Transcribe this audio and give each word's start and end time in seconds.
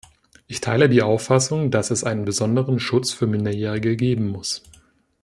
Ich 0.47 0.61
teile 0.61 0.89
die 0.89 1.03
Auffassung, 1.03 1.69
dass 1.69 1.91
es 1.91 2.03
einen 2.03 2.25
besonderen 2.25 2.79
Schutz 2.79 3.11
für 3.13 3.27
Minderjährige 3.27 3.95
geben 3.95 4.29
muss. 4.29 4.63